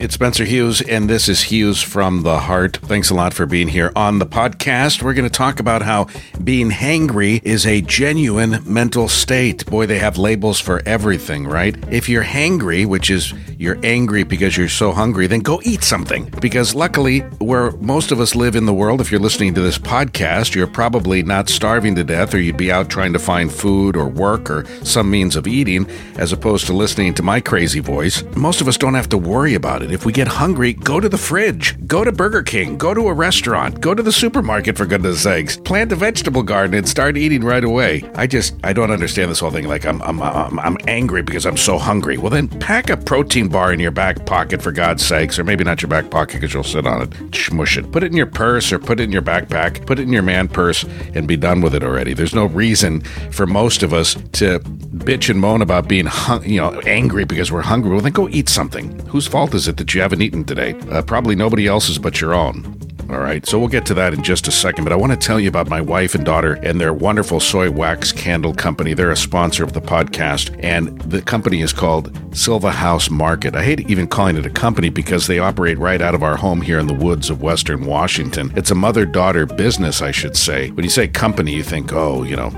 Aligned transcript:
It's 0.00 0.14
Spencer 0.14 0.44
Hughes, 0.44 0.80
and 0.80 1.10
this 1.10 1.28
is 1.28 1.42
Hughes 1.42 1.82
from 1.82 2.22
the 2.22 2.38
Heart. 2.38 2.76
Thanks 2.82 3.10
a 3.10 3.14
lot 3.14 3.34
for 3.34 3.46
being 3.46 3.66
here 3.66 3.90
on 3.96 4.20
the 4.20 4.26
podcast. 4.26 5.02
We're 5.02 5.12
going 5.12 5.28
to 5.28 5.28
talk 5.28 5.58
about 5.58 5.82
how 5.82 6.06
being 6.44 6.70
hangry 6.70 7.42
is 7.42 7.66
a 7.66 7.80
genuine 7.80 8.62
mental 8.64 9.08
state. 9.08 9.66
Boy, 9.66 9.86
they 9.86 9.98
have 9.98 10.16
labels 10.16 10.60
for 10.60 10.80
everything, 10.86 11.48
right? 11.48 11.76
If 11.90 12.08
you're 12.08 12.22
hangry, 12.22 12.86
which 12.86 13.10
is 13.10 13.34
you're 13.58 13.84
angry 13.84 14.22
because 14.22 14.56
you're 14.56 14.68
so 14.68 14.92
hungry, 14.92 15.26
then 15.26 15.40
go 15.40 15.60
eat 15.64 15.82
something. 15.82 16.32
Because 16.40 16.76
luckily, 16.76 17.22
where 17.40 17.72
most 17.78 18.12
of 18.12 18.20
us 18.20 18.36
live 18.36 18.54
in 18.54 18.66
the 18.66 18.72
world, 18.72 19.00
if 19.00 19.10
you're 19.10 19.20
listening 19.20 19.52
to 19.54 19.60
this 19.60 19.78
podcast, 19.78 20.54
you're 20.54 20.68
probably 20.68 21.24
not 21.24 21.48
starving 21.48 21.96
to 21.96 22.04
death, 22.04 22.32
or 22.34 22.38
you'd 22.38 22.56
be 22.56 22.70
out 22.70 22.88
trying 22.88 23.14
to 23.14 23.18
find 23.18 23.52
food 23.52 23.96
or 23.96 24.06
work 24.06 24.48
or 24.48 24.64
some 24.84 25.10
means 25.10 25.34
of 25.34 25.48
eating, 25.48 25.90
as 26.18 26.32
opposed 26.32 26.66
to 26.66 26.72
listening 26.72 27.14
to 27.14 27.24
my 27.24 27.40
crazy 27.40 27.80
voice. 27.80 28.22
Most 28.36 28.60
of 28.60 28.68
us 28.68 28.78
don't 28.78 28.94
have 28.94 29.08
to 29.08 29.18
worry 29.18 29.54
about 29.54 29.82
it 29.82 29.87
If 29.90 30.04
we 30.04 30.12
get 30.12 30.28
hungry, 30.28 30.74
go 30.74 31.00
to 31.00 31.08
the 31.08 31.16
fridge, 31.16 31.74
go 31.86 32.04
to 32.04 32.12
Burger 32.12 32.42
King, 32.42 32.76
go 32.76 32.92
to 32.92 33.08
a 33.08 33.12
restaurant, 33.14 33.80
go 33.80 33.94
to 33.94 34.02
the 34.02 34.12
supermarket 34.12 34.76
for 34.76 34.84
goodness 34.84 35.22
sakes, 35.22 35.56
plant 35.56 35.92
a 35.92 35.96
vegetable 35.96 36.42
garden 36.42 36.74
and 36.76 36.86
start 36.86 37.16
eating 37.16 37.42
right 37.42 37.64
away. 37.64 38.02
I 38.14 38.26
just 38.26 38.54
I 38.62 38.72
don't 38.74 38.90
understand 38.90 39.30
this 39.30 39.40
whole 39.40 39.50
thing. 39.50 39.66
Like 39.66 39.86
I'm 39.86 40.02
I'm 40.02 40.20
I'm, 40.20 40.58
I'm 40.58 40.76
angry 40.86 41.22
because 41.22 41.46
I'm 41.46 41.56
so 41.56 41.78
hungry. 41.78 42.18
Well 42.18 42.30
then 42.30 42.48
pack 42.48 42.90
a 42.90 42.96
protein 42.96 43.48
bar 43.48 43.72
in 43.72 43.80
your 43.80 43.90
back 43.90 44.26
pocket 44.26 44.60
for 44.60 44.72
God's 44.72 45.04
sakes, 45.04 45.38
or 45.38 45.44
maybe 45.44 45.64
not 45.64 45.80
your 45.80 45.88
back 45.88 46.10
pocket 46.10 46.34
because 46.34 46.52
you'll 46.52 46.64
sit 46.64 46.86
on 46.86 47.02
it, 47.02 47.34
smush 47.34 47.78
it. 47.78 47.90
Put 47.90 48.02
it 48.02 48.10
in 48.10 48.16
your 48.16 48.26
purse 48.26 48.72
or 48.72 48.78
put 48.78 49.00
it 49.00 49.04
in 49.04 49.12
your 49.12 49.22
backpack. 49.22 49.86
Put 49.86 49.98
it 49.98 50.02
in 50.02 50.12
your 50.12 50.22
man 50.22 50.48
purse 50.48 50.84
and 51.14 51.26
be 51.26 51.36
done 51.36 51.62
with 51.62 51.74
it 51.74 51.82
already. 51.82 52.12
There's 52.12 52.34
no 52.34 52.46
reason 52.46 53.00
for 53.30 53.46
most 53.46 53.82
of 53.82 53.94
us 53.94 54.16
to 54.32 54.60
bitch 54.98 55.30
and 55.30 55.40
moan 55.40 55.62
about 55.62 55.88
being 55.88 56.06
hung, 56.06 56.44
you 56.44 56.60
know 56.60 56.80
angry 56.80 57.24
because 57.24 57.50
we're 57.50 57.62
hungry. 57.62 57.90
Well 57.92 58.00
then 58.00 58.12
go 58.12 58.28
eat 58.28 58.48
something. 58.48 58.98
Whose 59.06 59.26
fault 59.26 59.54
is 59.54 59.68
it 59.68 59.76
that 59.78 59.94
you 59.94 60.00
haven't 60.00 60.22
eaten 60.22 60.44
today. 60.44 60.74
Uh, 60.90 61.02
probably 61.02 61.36
nobody 61.36 61.66
else's 61.66 61.98
but 61.98 62.20
your 62.20 62.34
own. 62.34 62.78
All 63.10 63.20
right, 63.20 63.46
so 63.46 63.58
we'll 63.58 63.68
get 63.68 63.86
to 63.86 63.94
that 63.94 64.12
in 64.12 64.22
just 64.22 64.48
a 64.48 64.50
second, 64.50 64.84
but 64.84 64.92
I 64.92 64.96
want 64.96 65.12
to 65.12 65.26
tell 65.26 65.40
you 65.40 65.48
about 65.48 65.70
my 65.70 65.80
wife 65.80 66.14
and 66.14 66.26
daughter 66.26 66.58
and 66.62 66.78
their 66.78 66.92
wonderful 66.92 67.40
soy 67.40 67.70
wax 67.70 68.12
candle 68.12 68.52
company. 68.52 68.92
They're 68.92 69.10
a 69.10 69.16
sponsor 69.16 69.64
of 69.64 69.72
the 69.72 69.80
podcast, 69.80 70.54
and 70.62 71.00
the 71.00 71.22
company 71.22 71.62
is 71.62 71.72
called 71.72 72.14
Silva 72.36 72.70
House 72.70 73.08
Market. 73.08 73.56
I 73.56 73.64
hate 73.64 73.88
even 73.88 74.08
calling 74.08 74.36
it 74.36 74.44
a 74.44 74.50
company 74.50 74.90
because 74.90 75.26
they 75.26 75.38
operate 75.38 75.78
right 75.78 76.02
out 76.02 76.14
of 76.14 76.22
our 76.22 76.36
home 76.36 76.60
here 76.60 76.78
in 76.78 76.86
the 76.86 76.92
woods 76.92 77.30
of 77.30 77.40
Western 77.40 77.86
Washington. 77.86 78.52
It's 78.56 78.70
a 78.70 78.74
mother 78.74 79.06
daughter 79.06 79.46
business, 79.46 80.02
I 80.02 80.10
should 80.10 80.36
say. 80.36 80.70
When 80.72 80.84
you 80.84 80.90
say 80.90 81.08
company, 81.08 81.54
you 81.54 81.62
think, 81.62 81.94
oh, 81.94 82.24
you 82.24 82.36
know, 82.36 82.52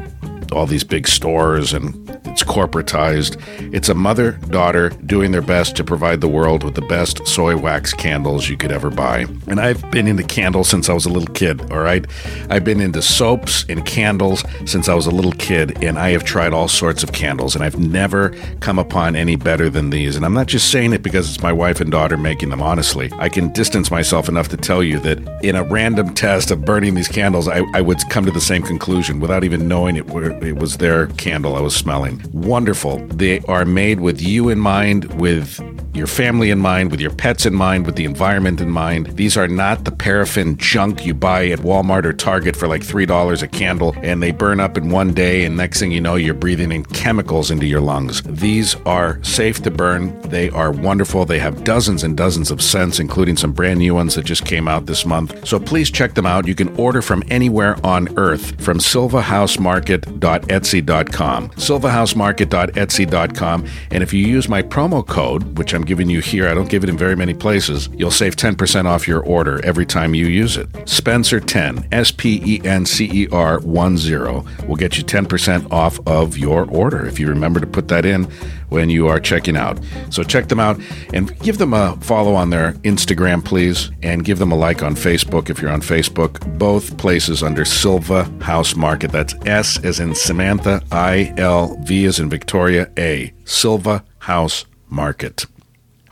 all 0.50 0.66
these 0.66 0.83
big 0.83 1.06
stores 1.06 1.72
and 1.72 1.99
it's 2.25 2.42
corporatized. 2.42 3.41
It's 3.75 3.89
a 3.89 3.94
mother 3.94 4.33
daughter 4.33 4.91
doing 4.91 5.33
their 5.33 5.42
best 5.42 5.77
to 5.77 5.84
provide 5.84 6.20
the 6.20 6.28
world 6.28 6.64
with 6.64 6.75
the 6.75 6.83
best 6.83 7.27
soy 7.27 7.56
wax 7.56 7.92
candles 7.92 8.48
you 8.48 8.56
could 8.56 8.72
ever 8.72 8.91
buy. 8.91 9.27
And 9.47 9.61
I've 9.61 9.91
been 9.91 10.06
into 10.06 10.22
candles 10.22 10.69
since 10.69 10.89
I 10.89 10.92
was 10.92 11.06
a 11.06 11.11
little 11.11 11.33
kid, 11.34 11.70
all 11.70 11.80
right? 11.80 12.06
I've 12.48 12.64
been 12.64 12.80
into 12.80 13.02
soaps 13.02 13.64
and 13.69 13.84
candles 13.84 14.44
since 14.64 14.89
I 14.89 14.94
was 14.94 15.06
a 15.06 15.11
little 15.11 15.33
kid, 15.33 15.83
and 15.83 15.98
I 15.98 16.11
have 16.11 16.25
tried 16.25 16.52
all 16.52 16.69
sorts 16.69 17.02
of 17.02 17.12
candles, 17.12 17.55
and 17.55 17.64
I've 17.64 17.78
never 17.78 18.30
come 18.61 18.78
upon 18.78 19.17
any 19.17 19.36
better 19.36 19.69
than 19.69 19.91
these. 19.91 20.17
And 20.17 20.24
I'm 20.24 20.34
not 20.34 20.47
just 20.47 20.70
saying 20.70 20.92
it 20.92 21.02
because 21.02 21.28
it's 21.28 21.42
my 21.42 21.52
wife 21.52 21.80
and 21.80 21.91
daughter 21.91 22.17
making 22.17 22.50
them, 22.50 22.62
honestly. 22.62 23.11
I 23.19 23.28
can 23.28 23.52
distance 23.52 23.91
myself 23.91 24.28
enough 24.28 24.48
to 24.48 24.56
tell 24.56 24.83
you 24.83 24.98
that 25.00 25.19
in 25.42 25.56
a 25.56 25.64
random 25.64 26.14
test 26.14 26.50
of 26.50 26.64
burning 26.64 26.95
these 26.95 27.08
candles, 27.08 27.48
I, 27.48 27.62
I 27.74 27.80
would 27.80 27.98
come 28.08 28.24
to 28.24 28.30
the 28.30 28.41
same 28.41 28.62
conclusion 28.62 29.20
without 29.20 29.45
even 29.45 29.69
knowing 29.69 29.97
it, 29.97 30.08
it 30.42 30.56
was 30.56 30.78
their 30.78 31.08
candle 31.08 31.56
I 31.56 31.61
was 31.61 31.77
smelling. 31.77 31.99
Wonderful. 32.32 32.98
They 33.08 33.40
are 33.40 33.64
made 33.64 34.00
with 34.00 34.20
you 34.20 34.48
in 34.48 34.58
mind, 34.58 35.20
with 35.20 35.60
your 35.94 36.06
family 36.06 36.50
in 36.50 36.58
mind, 36.58 36.90
with 36.90 37.00
your 37.00 37.10
pets 37.10 37.46
in 37.46 37.54
mind, 37.54 37.84
with 37.84 37.96
the 37.96 38.04
environment 38.04 38.60
in 38.60 38.70
mind. 38.70 39.06
These 39.16 39.36
are 39.36 39.48
not 39.48 39.84
the 39.84 39.90
paraffin 39.90 40.56
junk 40.56 41.04
you 41.04 41.14
buy 41.14 41.48
at 41.48 41.58
Walmart 41.60 42.04
or 42.04 42.12
Target 42.12 42.56
for 42.56 42.68
like 42.68 42.82
$3 42.82 43.42
a 43.42 43.48
candle 43.48 43.94
and 44.02 44.22
they 44.22 44.30
burn 44.30 44.60
up 44.60 44.78
in 44.78 44.90
one 44.90 45.12
day, 45.12 45.44
and 45.44 45.56
next 45.56 45.80
thing 45.80 45.90
you 45.90 46.00
know, 46.00 46.14
you're 46.14 46.34
breathing 46.34 46.70
in 46.72 46.84
chemicals 46.84 47.50
into 47.50 47.66
your 47.66 47.80
lungs. 47.80 48.22
These 48.22 48.77
are 48.86 49.22
safe 49.22 49.62
to 49.62 49.70
burn. 49.70 50.20
They 50.22 50.50
are 50.50 50.70
wonderful. 50.70 51.24
They 51.24 51.40
have 51.40 51.64
dozens 51.64 52.05
and 52.05 52.16
dozens 52.16 52.50
of 52.50 52.62
scents, 52.62 53.00
including 53.00 53.36
some 53.36 53.52
brand 53.52 53.80
new 53.80 53.94
ones 53.94 54.14
that 54.14 54.24
just 54.24 54.44
came 54.44 54.68
out 54.68 54.86
this 54.86 55.05
month. 55.05 55.46
So 55.46 55.58
please 55.58 55.90
check 55.90 56.14
them 56.14 56.27
out. 56.27 56.46
You 56.46 56.55
can 56.55 56.74
order 56.77 57.02
from 57.02 57.24
anywhere 57.28 57.77
on 57.84 58.16
earth 58.16 58.62
from 58.62 58.78
silvahousemarket.etsy.com. 58.78 61.50
silvahousemarket.etsy.com. 61.90 63.67
And 63.90 64.02
if 64.02 64.12
you 64.12 64.27
use 64.27 64.48
my 64.48 64.62
promo 64.62 65.06
code, 65.06 65.58
which 65.58 65.74
I'm 65.74 65.84
giving 65.84 66.08
you 66.08 66.20
here, 66.20 66.48
I 66.48 66.55
don't 66.55 66.68
give 66.68 66.84
it 66.84 66.90
in 66.90 66.96
very 66.96 67.17
many 67.17 67.34
places, 67.34 67.89
you'll 67.95 68.11
save 68.11 68.36
10% 68.36 68.86
off 68.86 69.06
your 69.06 69.20
order 69.20 69.64
every 69.64 69.86
time 69.86 70.14
you 70.14 70.27
use 70.27 70.56
it. 70.56 70.68
Spencer 70.89 71.40
10, 71.40 71.89
S 71.92 72.11
P 72.11 72.40
E 72.45 72.61
N 72.64 72.86
C 72.86 73.11
E 73.12 73.28
R 73.33 73.61
1 73.61 73.98
0, 73.98 74.45
will 74.67 74.77
get 74.77 74.96
you 74.96 75.05
10% 75.05 75.70
off 75.73 75.98
of 76.06 76.39
your 76.39 76.64
order 76.70 77.06
if 77.06 77.18
you 77.18 77.28
remember 77.28 77.61
to 77.61 77.67
put 77.67 77.89
that 77.89 78.05
in 78.05 78.28
when 78.70 78.89
you 78.89 79.08
are 79.08 79.20
checking 79.20 79.57
out. 79.57 79.78
So 80.11 80.22
check 80.22 80.48
them 80.48 80.61
out 80.61 80.80
and 81.12 81.36
give 81.40 81.58
them 81.58 81.74
a 81.74 81.96
follow 82.01 82.34
on 82.34 82.51
their 82.51 82.72
Instagram, 82.84 83.45
please, 83.45 83.90
and 84.02 84.24
give 84.24 84.39
them 84.39 84.52
a 84.52 84.57
like 84.57 84.83
on 84.83 84.95
Facebook 84.95 85.51
if 85.51 85.61
you're 85.61 85.72
on 85.72 85.83
Facebook. 85.83 86.58
Both 86.58 86.96
places 86.96 87.42
under 87.42 87.64
Silva 87.64 88.24
House 88.40 88.77
Market. 88.77 89.12
That's 89.12 89.34
S 89.45 89.83
as 89.84 90.01
in 90.01 90.14
Samantha, 90.14 90.83
I 90.92 91.34
L 91.36 91.80
V 91.85 92.05
as 92.07 92.18
in 92.20 92.29
Victoria, 92.29 92.91
A. 92.98 93.33
Silva 93.45 94.05
House 94.20 94.64
Market. 94.89 95.46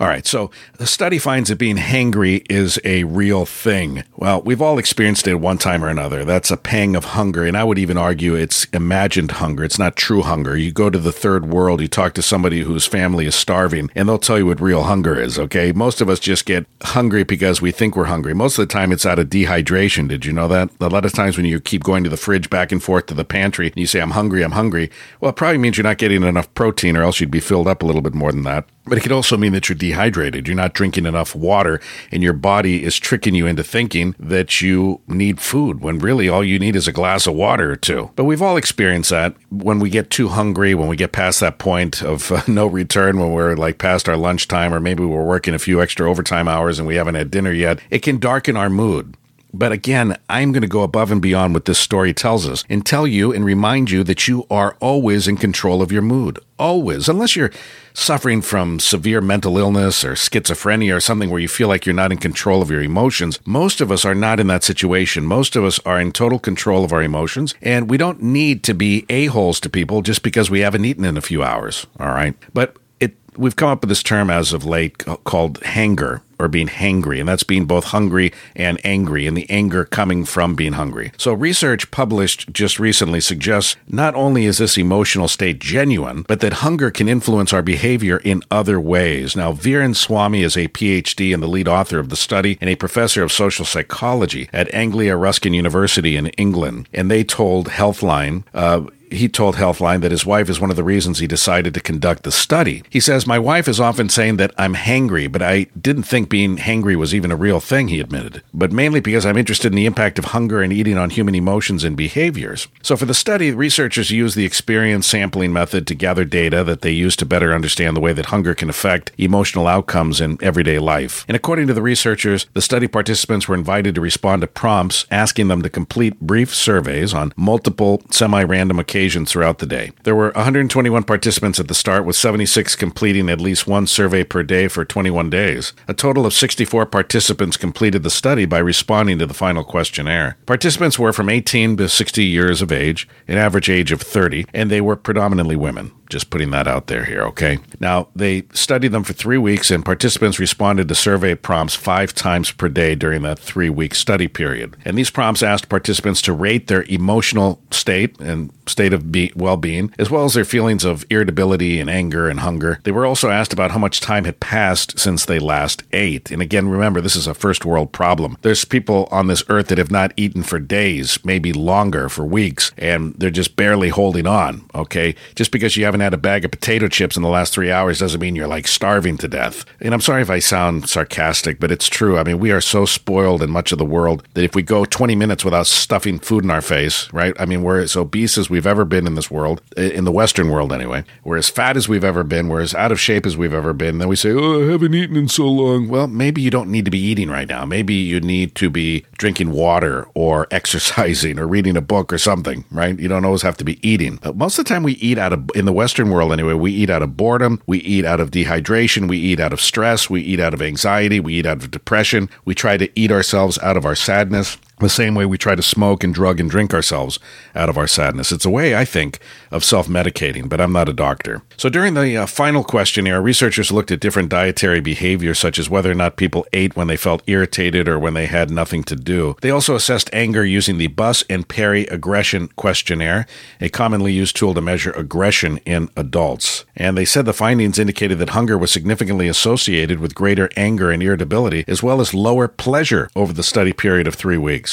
All 0.01 0.07
right, 0.07 0.25
so 0.25 0.53
the 0.77 0.87
study 0.87 1.19
finds 1.19 1.49
that 1.49 1.59
being 1.59 1.77
hangry 1.77 2.47
is 2.49 2.79
a 2.85 3.03
real 3.03 3.45
thing. 3.45 4.05
Well, 4.15 4.41
we've 4.43 4.63
all 4.63 4.79
experienced 4.79 5.27
it 5.27 5.35
one 5.35 5.59
time 5.59 5.83
or 5.83 5.89
another. 5.89 6.25
That's 6.25 6.53
a 6.53 6.57
pang 6.57 6.95
of 6.95 7.05
hunger, 7.05 7.43
and 7.43 7.57
I 7.57 7.65
would 7.65 7.81
even 7.81 7.99
argue 7.99 8.37
it's 8.37 8.67
imagined 8.67 9.33
hunger. 9.33 9.65
It's 9.65 9.79
not 9.79 9.97
true 9.97 10.23
hunger. 10.23 10.57
You 10.57 10.71
go 10.71 10.89
to 10.89 11.01
the 11.01 11.11
third 11.11 11.47
world, 11.47 11.81
you 11.81 11.89
talk 11.89 12.15
to 12.15 12.23
somebody 12.23 12.63
whose 12.63 12.87
family 12.87 13.27
is 13.27 13.35
starving, 13.35 13.91
and 13.97 14.09
they'll 14.09 14.21
tell 14.21 14.39
you 14.39 14.47
what 14.47 14.61
real 14.61 14.85
hunger 14.85 15.21
is, 15.21 15.37
okay? 15.37 15.73
Most 15.73 16.01
of 16.01 16.09
us 16.09 16.21
just 16.21 16.47
get 16.47 16.67
hungry 16.83 17.25
because 17.25 17.61
we 17.61 17.73
think 17.73 17.97
we're 17.97 18.05
hungry. 18.05 18.35
Most 18.35 18.57
of 18.57 18.69
the 18.69 18.73
time, 18.73 18.93
it's 18.93 19.05
out 19.05 19.19
of 19.19 19.31
dehydration. 19.31 20.07
Did 20.07 20.25
you 20.25 20.33
know 20.33 20.47
that? 20.47 20.71
A 20.79 20.87
lot 20.87 21.07
of 21.07 21.13
times 21.13 21.37
when 21.37 21.47
you 21.47 21.59
keep 21.59 21.83
going 21.83 22.05
to 22.05 22.11
the 22.11 22.17
fridge 22.17 22.49
back 22.49 22.71
and 22.71 22.81
forth 22.81 23.07
to 23.07 23.15
the 23.15 23.25
pantry, 23.25 23.67
and 23.67 23.77
you 23.77 23.87
say, 23.87 24.01
I'm 24.01 24.13
hungry, 24.13 24.45
I'm 24.45 24.53
hungry, 24.53 24.93
well, 25.21 25.31
it 25.31 25.37
probably 25.37 25.59
means 25.59 25.77
you're 25.77 25.83
not 25.83 25.99
getting 25.99 26.23
enough 26.23 26.55
protein, 26.55 26.97
or 26.97 27.03
else 27.03 27.19
you'd 27.19 27.33
be 27.33 27.41
filled 27.41 27.67
up 27.67 27.83
a 27.83 27.87
little 27.87 28.03
bit 28.03 28.15
more 28.15 28.31
than 28.31 28.45
that. 28.45 28.65
But 28.87 28.97
it 28.97 29.03
could 29.03 29.13
also 29.13 29.37
mean 29.37 29.53
that 29.53 29.69
you're 29.69 29.77
dehydrated. 29.89 30.47
You're 30.47 30.57
not 30.57 30.75
drinking 30.75 31.07
enough 31.07 31.35
water, 31.35 31.81
and 32.13 32.23
your 32.23 32.35
body 32.35 32.85
is 32.85 32.99
tricking 32.99 33.35
you 33.35 33.47
into 33.47 33.65
thinking 33.65 34.15
that 34.19 34.61
you 34.61 35.01
need 35.07 35.41
food 35.41 35.81
when 35.81 35.99
really 35.99 36.29
all 36.29 36.45
you 36.45 36.59
need 36.59 36.77
is 36.77 36.87
a 36.87 36.93
glass 36.93 37.27
of 37.27 37.35
water 37.35 37.73
or 37.73 37.77
two. 37.77 38.11
But 38.15 38.25
we've 38.25 38.43
all 38.43 38.57
experienced 38.57 39.11
that 39.11 39.35
when 39.51 39.79
we 39.79 39.89
get 39.89 40.11
too 40.11 40.29
hungry, 40.29 40.75
when 40.75 40.89
we 40.89 40.97
get 40.97 41.13
past 41.13 41.41
that 41.41 41.59
point 41.59 42.03
of 42.03 42.31
uh, 42.31 42.43
no 42.49 42.67
return, 42.67 43.19
when 43.19 43.33
we're 43.33 43.57
like 43.57 43.79
past 43.79 44.09
our 44.09 44.17
lunchtime, 44.17 44.75
or 44.75 44.81
maybe 44.81 45.05
we're 45.05 45.25
working 45.25 45.55
a 45.55 45.59
few 45.59 45.81
extra 45.81 46.09
overtime 46.09 46.49
hours 46.49 46.79
and 46.79 46.87
we 46.87 46.97
haven't 46.97 47.15
had 47.15 47.31
dinner 47.31 47.53
yet. 47.53 47.81
It 47.91 48.01
can 48.03 48.19
darken 48.19 48.57
our 48.57 48.71
mood. 48.71 49.17
But 49.53 49.73
again, 49.73 50.19
I'm 50.29 50.53
going 50.53 50.63
to 50.63 50.69
go 50.69 50.83
above 50.83 51.11
and 51.11 51.23
beyond 51.23 51.55
what 51.55 51.65
this 51.65 51.79
story 51.79 52.13
tells 52.13 52.47
us 52.47 52.65
and 52.69 52.85
tell 52.85 53.07
you 53.07 53.33
and 53.33 53.45
remind 53.45 53.91
you 53.91 54.05
that 54.05 54.29
you 54.29 54.47
are 54.51 54.77
always 54.81 55.27
in 55.27 55.37
control 55.37 55.81
of 55.81 55.91
your 55.91 56.03
mood. 56.03 56.39
Always. 56.59 57.09
Unless 57.09 57.35
you're 57.35 57.51
suffering 57.95 58.43
from 58.43 58.79
severe 58.79 59.21
mental 59.21 59.59
illness 59.59 60.05
or 60.05 60.13
schizophrenia 60.13 60.95
or 60.95 61.01
something 61.01 61.31
where 61.31 61.41
you 61.41 61.49
feel 61.49 61.69
like 61.69 61.87
you're 61.87 61.95
not 61.95 62.13
in 62.13 62.19
control 62.19 62.63
of 62.63 62.71
your 62.71 62.83
emotions. 62.83 63.41
Most 63.45 63.81
of 63.81 63.91
us 63.91 64.05
are 64.05 64.15
not 64.15 64.39
in 64.39 64.47
that 64.49 64.65
situation. 64.65 65.25
Most 65.25 65.57
of 65.57 65.65
us 65.65 65.81
are 65.87 66.01
in 66.01 66.13
total 66.13 66.39
control 66.39 66.85
of 66.85 66.93
our 66.93 67.03
emotions, 67.03 67.55
and 67.63 67.91
we 67.91 67.97
don't 67.97 68.23
need 68.23 68.63
to 68.65 68.75
be 68.75 69.07
a-holes 69.09 69.61
to 69.61 69.71
people 69.71 70.03
just 70.03 70.23
because 70.23 70.51
we 70.51 70.61
haven't 70.61 70.85
eaten 70.85 71.05
in 71.05 71.17
a 71.17 71.23
few 71.23 71.43
hours. 71.43 71.87
All 71.99 72.09
right. 72.09 72.35
But 72.53 72.77
it, 73.01 73.17
we've 73.37 73.57
come 73.57 73.71
up 73.71 73.81
with 73.81 73.89
this 73.89 74.03
term 74.03 74.31
as 74.31 74.53
of 74.53 74.65
late 74.65 74.99
called 74.99 75.63
hanger 75.65 76.23
or 76.39 76.49
being 76.49 76.69
hangry, 76.69 77.21
and 77.21 77.29
that's 77.29 77.43
being 77.43 77.67
both 77.67 77.85
hungry 77.87 78.33
and 78.55 78.81
angry, 78.85 79.27
and 79.27 79.37
the 79.37 79.49
anger 79.51 79.85
coming 79.85 80.25
from 80.25 80.55
being 80.55 80.75
hungry. 80.75 81.13
So, 81.17 81.33
research 81.33 81.91
published 81.91 82.53
just 82.53 82.79
recently 82.79 83.21
suggests 83.21 83.77
not 83.89 84.15
only 84.15 84.45
is 84.45 84.59
this 84.59 84.79
emotional 84.79 85.29
state 85.29 85.59
genuine, 85.59 86.25
but 86.29 86.41
that 86.41 86.65
hunger 86.65 86.91
can 86.91 87.09
influence 87.09 87.53
our 87.53 87.63
behavior 87.63 88.19
in 88.19 88.43
other 88.51 88.81
ways. 88.81 89.37
Now, 89.37 89.53
Viren 89.53 89.95
Swami 89.95 90.43
is 90.43 90.57
a 90.57 90.69
PhD 90.69 91.33
and 91.35 91.43
the 91.43 91.49
lead 91.49 91.69
author 91.69 91.99
of 91.99 92.09
the 92.09 92.17
study 92.17 92.59
and 92.61 92.71
a 92.71 92.77
professor 92.77 93.23
of 93.23 93.33
social 93.33 93.65
psychology 93.65 94.49
at 94.53 94.73
Anglia 94.75 95.17
Ruskin 95.17 95.55
University 95.55 96.17
in 96.17 96.29
England, 96.31 96.89
and 96.93 97.11
they 97.11 97.25
told 97.25 97.69
Healthline, 97.69 98.45
uh, 98.55 98.83
he 99.11 99.29
told 99.29 99.57
Healthline 99.57 100.03
that 100.03 100.11
his 100.11 100.27
wife 100.27 100.49
is 100.49 100.61
one 100.61 100.71
of 100.71 100.77
the 100.77 100.85
reasons 100.85 101.19
he 101.19 101.27
decided 101.27 101.75
to 101.75 101.81
conduct 101.81 102.23
the 102.23 102.33
study. 102.33 102.83
He 102.91 103.01
says, 103.01 103.27
My 103.27 103.39
wife 103.39 103.69
is 103.69 103.81
often 103.81 104.09
saying 104.09 104.37
that 104.37 104.53
I'm 104.59 104.75
hangry, 104.75 105.31
but 105.31 105.43
I 105.43 105.65
didn't 105.81 106.03
think 106.05 106.29
being 106.29 106.57
hangry 106.57 106.97
was 106.97 107.15
even 107.15 107.31
a 107.31 107.37
real 107.37 107.61
thing, 107.61 107.89
he 107.89 108.01
admitted. 108.01 108.43
But 108.53 108.73
mainly 108.73 109.01
because 109.01 109.25
I'm 109.25 109.37
interested 109.37 109.73
in 109.73 109.77
the 109.77 109.87
impact 109.87 110.19
of 110.19 110.27
hunger 110.27 110.63
and 110.63 110.73
eating 110.73 110.99
on 110.99 111.11
human 111.11 111.35
emotions 111.35 111.85
and 111.85 111.97
behaviors. 111.97 112.69
So 112.83 112.97
for 112.97 113.07
the 113.07 113.15
study, 113.15 113.53
researchers 113.53 114.11
used 114.11 114.37
the 114.37 114.45
experience 114.45 115.07
sampling 115.07 115.53
method 115.53 115.87
to 115.87 115.95
gather 115.95 116.25
data 116.25 116.65
that 116.65 116.83
they 116.83 116.91
use 116.91 117.17
to 117.17 117.27
better 117.27 117.55
understand 117.55 117.97
the 117.97 118.01
way 118.01 118.13
that 118.13 118.27
hunger 118.27 118.55
can 118.55 118.69
affect 118.69 119.13
emotional 119.19 119.67
outcomes 119.67 120.21
in 120.21 120.39
everyday 120.43 120.79
life. 120.79 121.25
And 121.29 121.37
according 121.37 121.67
to 121.69 121.75
the 121.75 121.83
researchers, 121.83 122.47
the 122.55 122.63
study 122.63 122.89
participants 122.89 123.49
were 123.49 123.55
invited 123.55 123.95
to 123.95 124.01
respond 124.01 124.43
to 124.43 124.47
prompts 124.47 125.07
asking 125.11 125.49
them 125.49 125.63
to 125.63 125.71
complete 125.71 126.21
brief 126.21 126.55
surveys 126.55 127.15
on 127.15 127.33
multiple 127.37 128.03
semi 128.11 128.43
random 128.43 128.79
occasions 128.79 128.98
occasions 128.99 129.31
throughout 129.31 129.59
the 129.59 129.67
day. 129.67 129.93
There 130.03 130.17
were 130.17 130.33
121 130.33 131.05
participants 131.05 131.61
at 131.61 131.69
the 131.69 131.75
start, 131.75 132.05
with 132.05 132.17
76 132.17 132.75
completing 132.75 133.31
at 133.31 133.41
least 133.41 133.69
one 133.69 133.87
survey 133.87 134.25
per 134.25 134.43
day 134.43 134.67
for 134.67 134.85
21 134.85 135.31
days. 135.31 135.73
A 135.87 135.95
total 135.95 136.27
of 136.27 136.35
64 136.35 136.87
participants 136.87 137.57
completed 137.57 138.03
the 138.03 138.11
study 138.11 138.45
by 138.45 138.59
responding 138.59 139.19
to 139.21 139.27
the 139.27 139.35
final 139.35 139.63
questionnaire. 139.63 140.37
Participants 140.47 140.99
were 140.99 141.13
from 141.13 141.29
18 141.29 141.77
to 141.77 141.89
60 141.89 142.25
years 142.25 142.61
of 142.61 142.73
age, 142.73 143.07
an 143.29 143.39
average 143.39 143.71
age 143.71 143.93
of 143.93 144.03
30, 144.03 144.47
and 144.53 144.69
they 144.69 144.81
were 144.81 144.97
predominantly 144.97 145.55
women. 145.55 145.93
Just 146.09 146.31
putting 146.31 146.51
that 146.53 146.67
out 146.67 146.87
there 146.87 147.05
here, 147.05 147.23
okay? 147.23 147.59
Now, 147.81 148.09
they 148.17 148.45
studied 148.53 148.93
them 148.93 149.05
for 149.05 149.13
three 149.13 149.39
weeks, 149.39 149.71
and 149.71 149.85
participants 149.85 150.39
responded 150.39 150.89
to 150.89 150.95
survey 150.95 151.35
prompts 151.35 151.75
five 151.75 152.15
times 152.15 152.51
per 152.51 152.69
day 152.69 152.95
during 152.95 153.23
that 153.23 153.39
three 153.39 153.71
week 153.71 153.95
study 153.95 154.29
period. 154.29 154.77
And 154.85 154.97
these 154.97 155.11
prompts 155.11 155.43
asked 155.43 155.69
participants 155.69 156.23
to 156.23 156.33
rate 156.33 156.67
their 156.67 156.85
emotional 156.85 157.61
state 157.71 158.19
and 158.21 158.51
state 158.67 158.93
of 158.93 159.11
be- 159.11 159.33
well 159.35 159.57
being, 159.57 159.93
as 159.99 160.11
well 160.11 160.25
as 160.25 160.35
their 160.35 160.45
feelings 160.45 160.85
of 160.85 161.05
irritability 161.11 161.81
and 161.81 161.91
anger 161.91 162.29
and 162.29 162.41
hunger. 162.41 162.81
They 162.85 162.93
were 162.93 163.07
also 163.07 163.31
asked 163.31 163.53
about 163.53 163.71
how 163.71 163.79
much 163.79 164.01
time 164.01 164.25
had 164.25 164.41
passed 164.41 164.99
since 164.99 165.25
they 165.25 165.39
last 165.39 165.83
ate. 165.93 166.31
And 166.31 166.43
again, 166.43 166.69
remember, 166.69 167.01
this 167.01 167.17
is 167.17 167.27
a 167.27 167.35
first 167.35 167.65
world 167.65 167.93
problem. 167.93 168.37
There's 168.43 168.65
people 168.65 169.09
on 169.11 169.27
this 169.27 169.43
earth 169.49 169.69
that 169.69 169.79
have 169.79 169.91
not 169.91 170.13
eaten 170.17 170.43
for 170.43 170.59
days, 170.59 171.19
maybe 171.25 171.53
longer, 171.53 172.09
for 172.09 172.25
weeks, 172.25 172.73
and 172.79 173.15
they're 173.19 173.31
just 173.31 173.57
barely 173.57 173.89
holding 173.89 174.27
on, 174.27 174.69
okay? 174.75 175.15
Just 175.35 175.51
because 175.51 175.77
you 175.77 175.85
haven't 175.85 175.98
haven't 175.99 176.13
had 176.13 176.15
a 176.15 176.23
bag 176.23 176.45
of 176.45 176.53
potato 176.53 176.87
chips 176.87 177.17
in 177.17 177.23
the 177.23 177.29
last 177.29 177.53
three 177.53 177.73
hours 177.73 177.99
doesn't 177.99 178.21
mean 178.21 178.37
you're 178.37 178.47
like 178.47 178.69
starving 178.69 179.19
to 179.19 179.27
death. 179.27 179.65
And 179.81 179.93
I'm 179.93 180.01
sorry 180.01 180.23
if 180.23 180.31
I 180.31 180.39
sound 180.39 180.89
sarcastic, 180.89 181.59
but 181.59 181.73
it's 181.73 181.89
true. 181.89 182.19
I 182.19 182.23
mean, 182.23 182.39
we 182.39 182.53
are 182.53 182.61
so 182.61 182.85
spoiled 182.85 183.43
in 183.43 183.51
much 183.51 183.73
of 183.73 183.79
the 183.79 183.85
world 183.85 184.27
that 184.35 184.45
if 184.45 184.55
we 184.55 184.63
go 184.63 184.85
20 184.85 185.17
minutes 185.17 185.45
without 185.45 185.67
stuffing 185.67 186.21
food 186.21 186.45
in 186.45 186.51
our 186.51 186.61
face, 186.61 187.13
right? 187.13 187.35
I 187.41 187.47
mean, 187.47 187.65
we're 187.65 187.81
as 187.81 187.97
obese 187.97 188.39
as 188.39 188.49
we've 188.49 188.67
ever 188.67 188.85
been 188.85 189.09
in 189.09 189.17
this 189.17 189.31
world, 189.31 189.61
in 189.77 190.05
the 190.05 190.13
Western 190.13 190.51
world 190.51 190.73
anyway. 190.73 191.05
We're 191.25 191.37
as 191.37 191.49
fat 191.49 191.77
as 191.77 191.89
we've 191.89 192.05
ever 192.05 192.23
been. 192.23 192.49
We're 192.49 192.61
as 192.61 192.75
out 192.75 192.93
of 192.93 193.01
shape 193.01 193.27
as 193.27 193.37
we've 193.37 193.55
ever 193.55 193.73
been. 193.73 193.99
Then 193.99 194.09
we 194.09 194.17
say, 194.17 194.31
oh, 194.31 194.69
I 194.69 194.71
haven't 194.71 194.95
eaten 194.95 195.17
in 195.17 195.29
so 195.29 195.47
long. 195.47 195.89
Well, 195.89 196.07
maybe 196.07 196.41
you 196.41 196.51
don't 196.51 196.71
need 196.71 196.85
to 196.85 196.91
be 196.93 197.01
eating 197.01 197.29
right 197.29 197.49
now. 197.49 197.65
Maybe 197.65 197.95
you 197.95 198.21
need 198.21 198.55
to 198.57 198.71
be 198.71 199.05
drinking 199.17 199.51
water 199.51 200.07
or 200.15 200.47
exercising 200.53 201.41
or 201.41 201.49
reading 201.49 201.77
a 201.77 201.81
book 201.81 202.13
or 202.13 202.19
something, 202.19 202.65
right? 202.71 202.97
You 202.99 203.09
don't 203.09 203.25
always 203.25 203.43
have 203.43 203.57
to 203.57 203.65
be 203.65 203.81
eating. 203.87 204.21
But 204.23 204.37
most 204.37 204.59
of 204.61 204.65
the 204.65 204.69
time 204.69 204.85
we 204.85 204.93
eat 204.93 205.19
out 205.19 205.33
of, 205.33 205.51
in 205.57 205.65
the 205.65 205.73
Western 205.89 206.11
world 206.11 206.35
anyway, 206.35 206.53
we 206.53 206.71
eat 206.71 206.91
out 206.91 207.01
of 207.01 207.17
boredom, 207.17 207.63
we 207.67 207.79
eat 207.79 208.05
out 208.05 208.21
of 208.21 208.31
dehydration, 208.31 209.09
we 209.09 209.17
eat 209.17 209.41
out 209.41 209.55
of 209.55 209.61
stress, 209.61 210.11
we 210.11 210.21
eat 210.21 210.39
out 210.39 210.53
of 210.53 210.61
anxiety, 210.61 211.19
we 211.19 211.33
eat 211.33 211.47
out 211.47 211.63
of 211.63 211.71
depression, 211.71 212.29
we 212.45 212.55
try 212.55 212.77
to 212.77 212.91
eat 212.95 213.11
ourselves 213.11 213.59
out 213.61 213.75
of 213.75 213.87
our 213.87 213.95
sadness 213.95 214.59
the 214.81 214.89
same 214.89 215.15
way 215.15 215.27
we 215.27 215.39
try 215.39 215.55
to 215.55 215.63
smoke 215.63 216.05
and 216.05 216.15
drug 216.15 216.41
and 216.41 216.51
drink 216.51 216.73
ourselves 216.75 217.19
out 217.55 217.69
of 217.69 217.79
our 217.79 217.87
sadness. 217.87 218.33
It's 218.33 218.45
a 218.45 218.51
way, 218.51 218.77
I 218.77 218.85
think, 218.85 219.19
of 219.51 219.65
self 219.65 219.89
medicating, 219.89 220.49
but 220.49 220.61
I'm 220.61 220.73
not 220.73 220.89
a 220.89 220.93
doctor. 220.93 221.43
So 221.57 221.69
during 221.69 221.95
the 221.95 222.17
uh, 222.17 222.27
final 222.27 222.65
questionnaire, 222.65 223.21
researchers 223.21 223.73
looked 223.73 223.91
at 223.91 224.01
different 224.01 224.29
dietary 224.29 224.81
behaviors, 224.81 225.39
such 225.39 225.59
as 225.59 225.71
whether 225.71 225.91
or 225.91 225.95
not 225.95 226.17
people 226.17 226.47
ate 226.53 226.77
when 226.77 226.87
they 226.87 226.97
felt 226.97 227.23
irritated 227.27 227.89
or 227.89 227.99
when 227.99 228.15
they 228.15 228.27
had 228.27 228.51
nothing 228.51 228.85
to 228.85 228.97
do. 228.97 229.37
They 229.41 229.51
also 229.51 229.75
assessed 229.75 230.11
anger 230.13 230.45
using 230.45 230.79
the 230.79 230.89
Buss 230.89 231.25
and 231.29 231.49
Perry 231.49 231.87
Aggression 231.87 232.49
Questionnaire, 232.57 233.27
a 233.61 233.69
commonly 233.69 234.13
used 234.13 234.37
tool 234.37 234.55
to 234.55 234.61
measure 234.61 234.93
aggression 234.93 235.59
in 235.65 235.89
adults. 235.97 236.65
And 236.77 236.97
they 236.97 237.05
said 237.05 237.25
the 237.25 237.33
findings 237.33 237.79
indicated 237.79 238.19
that 238.19 238.31
hunger 238.31 238.57
was 238.57 238.71
significantly 238.71 239.29
associated 239.29 239.99
with 239.99 240.15
greater 240.15 240.49
anger 240.57 240.91
and 240.91 241.03
irritability, 241.03 241.65
as 241.67 241.83
well 241.83 242.01
as 242.01 242.15
lower 242.15 242.49
pleasure 242.49 243.11
over 243.17 243.33
the 243.33 243.43
study 243.43 243.73
period 243.73 244.07
of 244.07 244.15
three 244.15 244.39
weeks. 244.39 244.68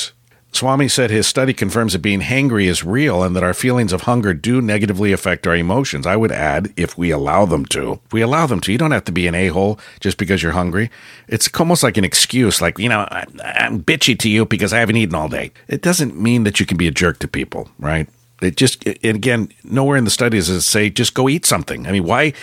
Swami 0.56 0.88
said 0.88 1.12
his 1.12 1.28
study 1.28 1.54
confirms 1.54 1.94
that 1.94 2.00
being 2.00 2.22
hangry 2.22 2.66
is 2.66 2.84
real 2.84 3.24
and 3.24 3.36
that 3.36 3.44
our 3.44 3.54
feelings 3.54 3.92
of 3.92 4.02
hunger 4.02 4.34
do 4.34 4.62
negatively 4.62 5.12
affect 5.12 5.46
our 5.46 5.56
emotions. 5.56 6.08
I 6.08 6.16
would 6.16 6.32
add, 6.32 6.74
if 6.78 6.98
we 6.98 7.12
allow 7.12 7.46
them 7.46 7.66
to. 7.68 8.00
If 8.06 8.14
we 8.14 8.22
allow 8.22 8.48
them 8.48 8.60
to. 8.62 8.72
You 8.72 8.78
don't 8.78 8.92
have 8.92 9.06
to 9.06 9.12
be 9.12 9.28
an 9.28 9.36
a 9.36 9.48
hole 9.48 9.80
just 10.00 10.18
because 10.18 10.42
you're 10.42 10.54
hungry. 10.54 10.90
It's 11.28 11.50
almost 11.60 11.84
like 11.84 11.98
an 11.98 12.06
excuse, 12.06 12.62
like, 12.62 12.80
you 12.80 12.90
know, 12.90 13.08
I'm 13.10 13.84
bitchy 13.84 14.18
to 14.20 14.30
you 14.30 14.46
because 14.46 14.74
I 14.74 14.80
haven't 14.80 14.98
eaten 14.98 15.16
all 15.16 15.30
day. 15.30 15.52
It 15.68 15.82
doesn't 15.82 16.20
mean 16.20 16.44
that 16.44 16.60
you 16.60 16.66
can 16.66 16.78
be 16.78 16.88
a 16.88 16.92
jerk 16.92 17.20
to 17.20 17.28
people, 17.28 17.70
right? 17.80 18.08
It 18.42 18.58
just, 18.58 18.86
it, 18.86 19.04
again, 19.04 19.50
nowhere 19.64 19.98
in 19.98 20.04
the 20.06 20.12
studies 20.12 20.48
does 20.48 20.58
it 20.58 20.62
say 20.62 20.90
just 20.90 21.14
go 21.14 21.30
eat 21.30 21.46
something. 21.46 21.88
I 21.88 21.92
mean, 21.92 22.04
why 22.04 22.34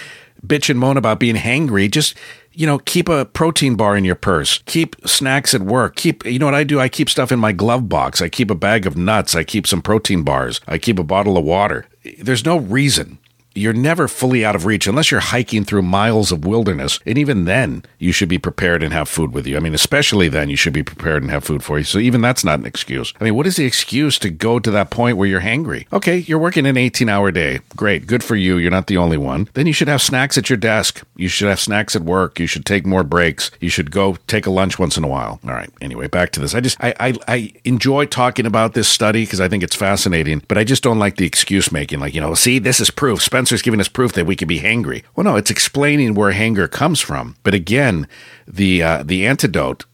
bitch 0.47 0.71
and 0.71 0.79
moan 0.79 0.97
about 0.97 1.21
being 1.21 1.37
hangry? 1.37 1.91
Just, 1.91 2.15
you 2.53 2.67
know, 2.67 2.79
keep 2.79 3.09
a 3.09 3.25
protein 3.25 3.77
bar 3.77 3.97
in 3.97 4.05
your 4.05 4.15
purse. 4.15 4.63
Keep 4.67 4.97
snacks 5.07 5.55
at 5.55 5.63
work. 5.63 5.97
Keep, 5.97 6.25
you 6.25 6.39
know 6.39 6.47
what 6.47 6.55
I 6.55 6.65
do? 6.65 6.81
I 6.81 6.89
keep 6.89 7.09
stuff 7.09 7.33
in 7.33 7.39
my 7.39 7.53
glove 7.53 7.89
box. 7.89 8.21
I 8.21 8.29
keep 8.29 8.51
a 8.51 8.55
bag 8.55 8.87
of 8.87 8.97
nuts. 8.97 9.35
I 9.35 9.45
keep 9.45 9.67
some 9.67 9.83
protein 9.83 10.23
bars. 10.23 10.61
I 10.67 10.79
keep 10.79 10.99
a 10.99 11.05
bottle 11.05 11.39
of 11.39 11.45
water. 11.45 11.87
There's 12.19 12.45
no 12.45 12.59
reason 12.59 13.19
you're 13.55 13.73
never 13.73 14.09
fully 14.09 14.45
out 14.45 14.55
of 14.55 14.67
reach 14.67 14.87
unless 14.87 15.11
you're 15.11 15.21
hiking 15.21 15.65
through 15.65 15.83
miles 15.83 16.33
of 16.33 16.45
wilderness. 16.45 16.99
And 17.07 17.19
even 17.19 17.45
then, 17.45 17.85
you 17.99 18.13
should 18.13 18.29
be 18.29 18.39
prepared 18.39 18.83
and 18.83 18.93
have 18.93 19.09
food 19.09 19.33
with 19.33 19.47
you. 19.47 19.57
I 19.57 19.61
mean, 19.61 19.75
especially 19.75 20.29
then, 20.29 20.51
you 20.51 20.57
should 20.57 20.73
be 20.73 20.83
prepared 20.83 21.23
and 21.23 21.31
have 21.31 21.45
food 21.45 21.63
for 21.63 21.79
you. 21.79 21.85
So 21.85 21.99
even 21.99 22.21
that's 22.21 22.45
not 22.45 22.59
an 22.59 22.67
excuse. 22.67 23.13
I 23.21 23.25
mean, 23.25 23.35
what 23.35 23.47
is 23.47 23.57
the 23.57 23.65
excuse 23.65 24.19
to 24.21 24.31
go 24.31 24.59
to 24.59 24.71
that 24.71 24.91
point 24.91 25.17
where 25.17 25.29
you're 25.29 25.41
hangry? 25.41 25.87
Okay, 25.93 26.19
you're 26.19 26.39
working 26.39 26.67
an 26.67 26.77
18 26.77 27.09
hour 27.09 27.31
day. 27.31 27.61
Great. 27.77 28.07
Good 28.07 28.25
for 28.25 28.37
you. 28.37 28.57
You're 28.57 28.71
not 28.71 28.87
the 28.87 28.97
only 28.97 29.19
one. 29.19 29.49
Then 29.55 29.67
you 29.67 29.73
should 29.73 29.89
have 29.89 30.03
snacks 30.03 30.39
at 30.39 30.49
your 30.51 30.57
desk. 30.57 31.03
You 31.17 31.29
should 31.29 31.49
have 31.49 31.61
snacks 31.61 31.95
at 31.95 32.03
work. 32.03 32.39
You 32.39 32.47
should 32.47 32.67
take 32.67 32.87
more 32.87 33.05
breaks. 33.05 33.51
You 33.61 33.69
should 33.69 33.91
go 33.91 34.17
take 34.27 34.47
a 34.47 34.51
lunch 34.51 34.79
once 34.79 34.97
in 34.97 35.05
a 35.05 35.09
while. 35.09 35.41
All 35.45 35.51
right. 35.51 35.71
Anyway, 35.81 36.09
back 36.09 36.31
to 36.33 36.41
this. 36.41 36.55
I 36.55 36.61
just, 36.61 36.83
I, 36.83 36.95
I, 36.99 37.15
I 37.29 37.53
enjoy 37.65 38.07
talking 38.07 38.47
about 38.47 38.75
this 38.75 38.89
study 38.89 39.25
because 39.25 39.41
I 39.41 39.49
think 39.49 39.63
it's 39.63 39.77
fascinating, 39.77 40.43
but 40.49 40.59
I 40.59 40.65
just 40.65 40.83
don't 40.83 40.99
like 40.99 41.17
the 41.17 41.27
excuse 41.27 41.71
making. 41.73 42.01
Like, 42.01 42.15
you 42.15 42.21
know, 42.21 42.35
see, 42.35 42.59
this 42.59 42.81
is 42.81 42.91
proof. 42.91 43.23
Spencer's 43.43 43.63
giving 43.63 43.81
us 43.81 43.89
proof 43.89 44.13
that 44.13 44.25
we 44.25 44.37
can 44.37 44.47
be 44.47 44.61
hangry. 44.61 45.03
Well, 45.17 45.25
no, 45.25 45.35
it's 45.35 45.51
explaining 45.51 46.15
where 46.15 46.31
hanger 46.31 46.69
comes 46.69 47.01
from. 47.01 47.35
But 47.43 47.55
again, 47.55 48.07
the 48.47 48.81
uh, 48.81 49.03
the 49.03 49.27
antidote 49.27 49.85